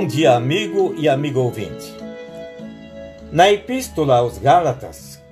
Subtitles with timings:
[0.00, 1.94] dia, amigo e amigo ouvinte.
[3.30, 5.22] Na Epístola aos Gálatas,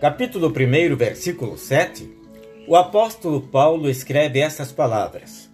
[0.00, 2.10] capítulo 1, versículo 7,
[2.66, 5.48] o apóstolo Paulo escreve essas palavras: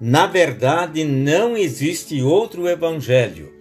[0.00, 3.52] Na verdade, não existe outro evangelho.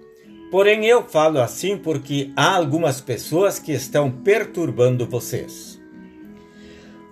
[0.50, 5.80] Porém, eu falo assim porque há algumas pessoas que estão perturbando vocês.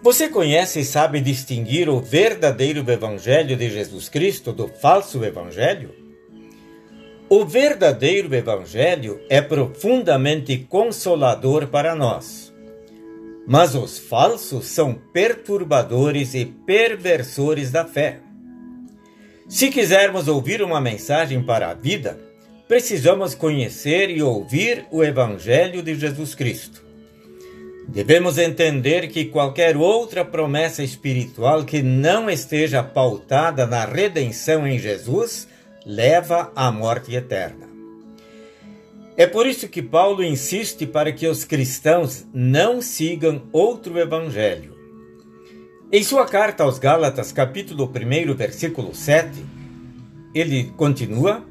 [0.02, 6.07] Você conhece e sabe distinguir o verdadeiro evangelho de Jesus Cristo do falso evangelho?
[7.30, 12.54] O verdadeiro Evangelho é profundamente consolador para nós.
[13.46, 18.20] Mas os falsos são perturbadores e perversores da fé.
[19.50, 22.18] Se quisermos ouvir uma mensagem para a vida,
[22.66, 26.82] precisamos conhecer e ouvir o Evangelho de Jesus Cristo.
[27.90, 35.48] Devemos entender que qualquer outra promessa espiritual que não esteja pautada na redenção em Jesus
[35.88, 37.66] leva à morte eterna.
[39.16, 44.76] É por isso que Paulo insiste para que os cristãos não sigam outro evangelho.
[45.90, 49.32] Em sua carta aos Gálatas, capítulo 1, versículo 7,
[50.36, 51.42] ele continua: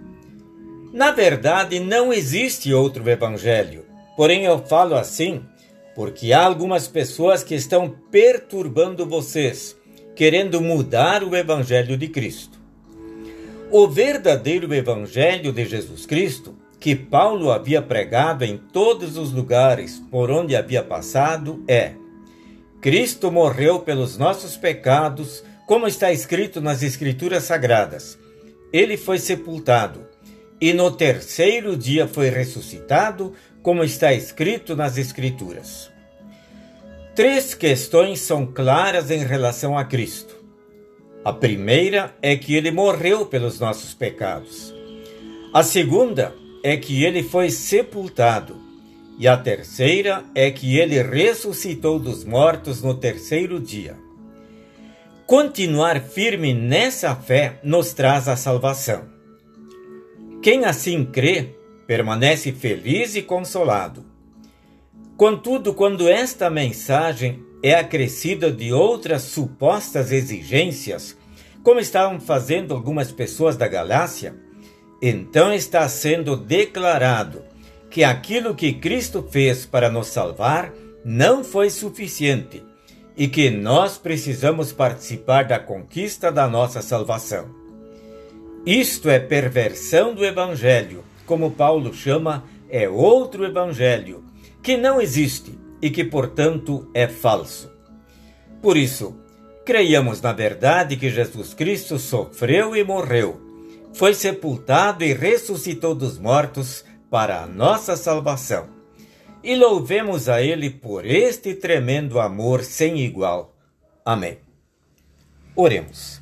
[0.93, 3.87] Na verdade, não existe outro evangelho.
[4.19, 5.43] Porém, eu falo assim
[5.95, 9.75] porque há algumas pessoas que estão perturbando vocês,
[10.15, 12.56] querendo mudar o evangelho de Cristo.
[13.71, 20.31] O verdadeiro Evangelho de Jesus Cristo, que Paulo havia pregado em todos os lugares por
[20.31, 21.95] onde havia passado, é:
[22.81, 28.17] Cristo morreu pelos nossos pecados, como está escrito nas Escrituras Sagradas.
[28.73, 30.07] Ele foi sepultado
[30.61, 35.91] e no terceiro dia foi ressuscitado, como está escrito nas Escrituras.
[37.17, 40.36] Três questões são claras em relação a Cristo.
[41.27, 44.73] A primeira é que ele morreu pelos nossos pecados.
[45.53, 46.33] A segunda
[46.63, 48.57] é que ele foi sepultado.
[49.19, 53.97] E a terceira é que ele ressuscitou dos mortos no terceiro dia.
[55.27, 59.07] Continuar firme nessa fé nos traz a salvação.
[60.41, 61.57] Quem assim crê,
[61.89, 64.07] permanece feliz e consolado.
[65.17, 71.17] Contudo, quando esta mensagem é acrescida de outras supostas exigências,
[71.63, 74.35] como estavam fazendo algumas pessoas da Galácia,
[75.01, 77.43] então está sendo declarado
[77.91, 80.73] que aquilo que Cristo fez para nos salvar
[81.05, 82.63] não foi suficiente
[83.17, 87.47] e que nós precisamos participar da conquista da nossa salvação.
[88.65, 94.25] Isto é perversão do Evangelho, como Paulo chama, é outro Evangelho,
[94.63, 97.71] que não existe e que, portanto, é falso.
[98.63, 99.17] Por isso,
[99.65, 103.41] creiamos na verdade que Jesus Cristo sofreu e morreu,
[103.93, 108.69] foi sepultado e ressuscitou dos mortos para a nossa salvação.
[109.43, 113.55] E louvemos a Ele por este tremendo amor sem igual.
[114.05, 114.39] Amém.
[115.55, 116.21] Oremos.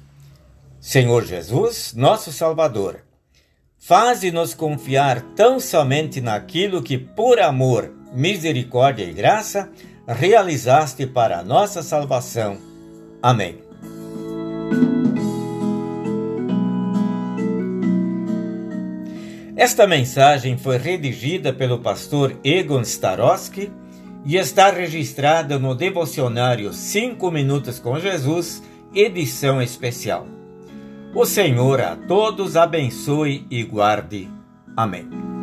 [0.79, 3.01] Senhor Jesus, nosso Salvador,
[3.79, 9.71] faze-nos confiar tão somente naquilo que, por amor, misericórdia e graça,
[10.07, 12.57] realizaste para a nossa salvação.
[13.23, 13.59] Amém.
[19.57, 23.73] Esta mensagem foi redigida pelo pastor Egon Starosky
[24.25, 28.63] e está registrada no devocionário 5 Minutos com Jesus,
[28.95, 30.27] edição especial.
[31.15, 34.29] O Senhor a todos abençoe e guarde.
[34.77, 35.34] Amém.